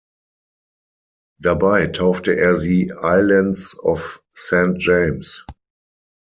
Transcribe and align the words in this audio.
Dabei 1.39 1.85
taufte 1.85 2.35
er 2.35 2.55
sie 2.55 2.91
"Islands 3.03 3.77
of 3.77 4.23
Saint 4.31 4.77
James". 4.83 5.45